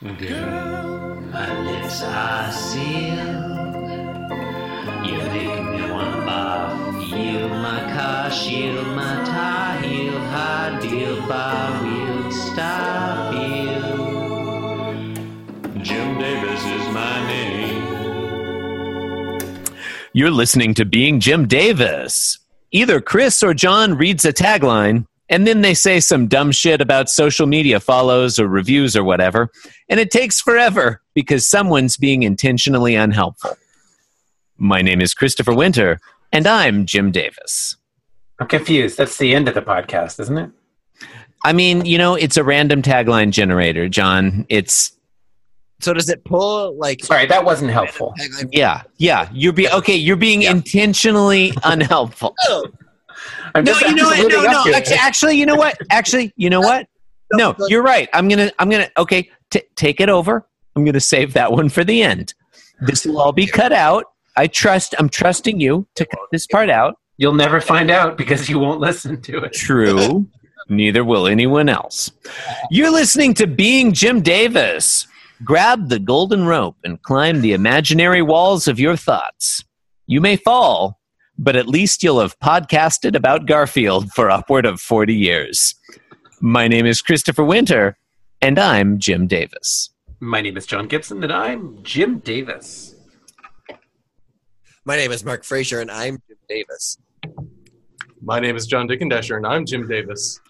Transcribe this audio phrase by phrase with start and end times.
[0.00, 3.18] Girl, my lips are sealed.
[5.04, 7.10] You make me wanna barf.
[7.10, 13.74] Yield my car, shield my tie, heel, high deal, bar wheel, stop you.
[15.82, 17.82] Jim Davis is my name.
[20.12, 22.38] You're listening to Being Jim Davis.
[22.70, 27.08] Either Chris or John reads a tagline, and then they say some dumb shit about
[27.08, 29.50] social media follows or reviews or whatever,
[29.88, 33.56] and it takes forever because someone's being intentionally unhelpful.
[34.56, 36.00] My name is Christopher Winter,
[36.32, 37.76] and I'm Jim Davis.
[38.40, 38.96] I'm confused.
[38.98, 40.50] That's the end of the podcast, isn't it?
[41.44, 44.44] I mean, you know, it's a random tagline generator, John.
[44.48, 44.92] It's
[45.80, 47.04] So does it pull like?
[47.04, 48.14] Sorry, that wasn't helpful.
[48.50, 49.28] yeah, yeah.
[49.32, 49.94] You're being okay.
[49.94, 52.34] You're being intentionally unhelpful.
[52.48, 52.66] Oh.
[53.54, 54.32] I'm No, just- you know what?
[54.32, 54.74] No, no.
[54.74, 55.78] Actually, actually, you know what?
[55.90, 56.86] Actually, you know what?
[57.32, 58.08] No, you're right.
[58.12, 58.90] I'm gonna, I'm gonna.
[58.96, 60.46] Okay, t- take it over.
[60.76, 62.32] I'm gonna save that one for the end.
[62.80, 64.04] This will all be cut out.
[64.36, 64.94] I trust.
[64.98, 66.96] I'm trusting you to cut this part out.
[67.18, 69.52] You'll never find out because you won't listen to it.
[69.52, 70.26] True.
[70.70, 72.10] Neither will anyone else.
[72.70, 75.06] You're listening to Being Jim Davis.
[75.44, 79.64] Grab the golden rope and climb the imaginary walls of your thoughts.
[80.06, 80.97] You may fall,
[81.38, 85.74] but at least you'll have podcasted about Garfield for upward of 40 years.
[86.40, 87.96] My name is Christopher Winter,
[88.42, 89.90] and I'm Jim Davis.
[90.20, 92.96] My name is John Gibson, and I'm Jim Davis.
[94.84, 96.98] My name is Mark Frazier, and I'm Jim Davis.
[98.20, 100.40] My name is John Dickendesher, and I'm Jim Davis.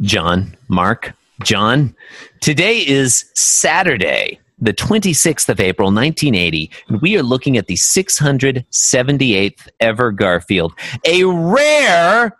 [0.00, 1.96] John, Mark, John.
[2.40, 9.68] Today is Saturday, the 26th of April, 1980, and we are looking at the 678th
[9.80, 10.72] ever Garfield,
[11.06, 12.36] a rare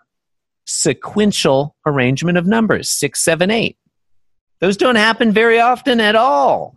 [0.65, 3.77] sequential arrangement of numbers, 678.
[4.59, 6.75] Those don't happen very often at all.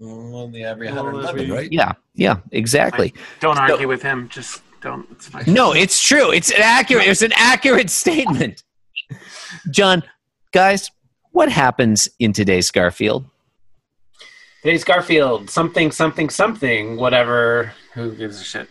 [0.00, 1.72] Only every Well, 111, every- right?
[1.72, 3.14] Yeah, yeah, exactly.
[3.40, 4.28] Don't So- argue with him.
[4.28, 5.06] Just don't.
[5.12, 5.44] It's fine.
[5.46, 6.30] No, it's true.
[6.32, 7.06] It's an accurate.
[7.06, 8.64] It's an accurate statement.
[9.70, 10.02] John,
[10.52, 10.90] guys,
[11.30, 13.24] what happens in today's Garfield?
[14.62, 15.50] Today's Garfield.
[15.50, 16.96] Something, something, something.
[16.96, 17.72] Whatever.
[17.94, 18.68] Who gives a shit?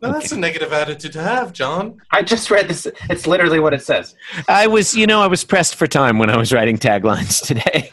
[0.00, 2.00] Now, that's a negative attitude to have, John.
[2.10, 2.86] I just read this.
[3.08, 4.14] It's literally what it says.
[4.48, 7.92] I was, you know, I was pressed for time when I was writing taglines today.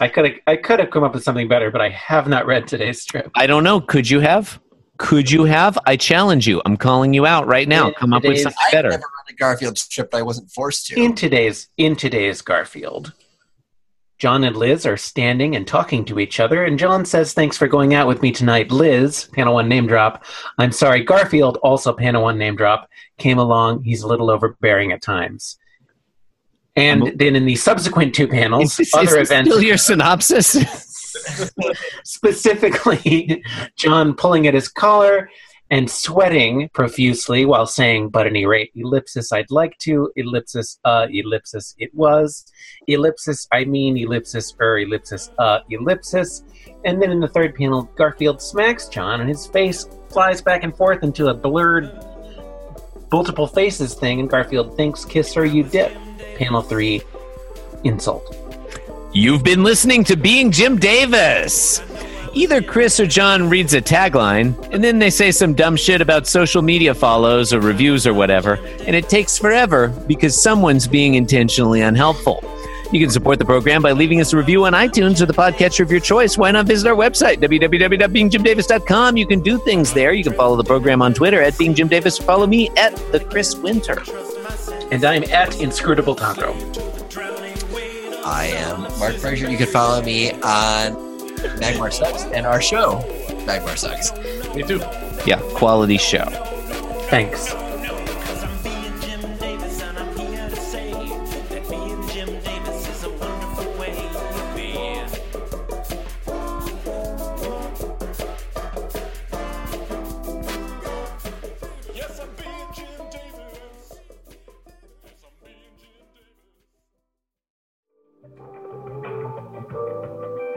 [0.00, 0.34] I could have.
[0.46, 3.30] I could have come up with something better, but I have not read today's strip.
[3.34, 3.80] I don't know.
[3.80, 4.58] Could you have?
[4.98, 5.78] Could you have?
[5.86, 6.60] I challenge you.
[6.64, 7.88] I'm calling you out right now.
[7.88, 8.88] In Come up with today's- something I better.
[8.90, 11.00] never read a Garfield strip I wasn't forced to.
[11.00, 13.12] In today's in today's Garfield,
[14.22, 17.66] John and Liz are standing and talking to each other, and John says, "Thanks for
[17.66, 20.24] going out with me tonight, Liz." Panel one name drop.
[20.58, 21.58] I'm sorry, Garfield.
[21.64, 22.88] Also panel one name drop
[23.18, 23.82] came along.
[23.82, 25.58] He's a little overbearing at times.
[26.76, 30.52] And then in the subsequent two panels, Is other is this events, still your synopsis?
[32.04, 33.42] specifically
[33.76, 35.30] John pulling at his collar
[35.72, 41.74] and sweating profusely while saying, but any rate, ellipsis, I'd like to, ellipsis, uh, ellipsis,
[41.78, 42.44] it was,
[42.88, 46.44] ellipsis, I mean, ellipsis, er, ellipsis, uh, ellipsis.
[46.84, 50.76] And then in the third panel, Garfield smacks John and his face flies back and
[50.76, 51.90] forth into a blurred
[53.10, 55.96] multiple faces thing, and Garfield thinks, kiss her, you dip.
[56.36, 57.00] Panel three,
[57.82, 58.36] insult.
[59.14, 61.80] You've been listening to Being Jim Davis.
[62.34, 66.26] Either Chris or John reads a tagline, and then they say some dumb shit about
[66.26, 68.54] social media follows or reviews or whatever,
[68.86, 72.42] and it takes forever because someone's being intentionally unhelpful.
[72.90, 75.80] You can support the program by leaving us a review on iTunes or the podcatcher
[75.80, 76.36] of your choice.
[76.36, 79.16] Why not visit our website, www.beingjimdavis.com?
[79.16, 80.12] You can do things there.
[80.12, 83.20] You can follow the program on Twitter at Being Jim Davis follow me at The
[83.20, 84.02] Chris Winter.
[84.90, 86.52] And I'm at Inscrutable Taco.
[88.24, 89.50] I am Mark Frazier.
[89.50, 91.11] You can follow me on
[91.60, 93.04] Magmar Sucks and our show,
[93.46, 94.12] Magmar Sucks.
[94.54, 94.78] Me too.
[95.26, 96.24] Yeah, quality show.
[97.10, 97.52] Thanks.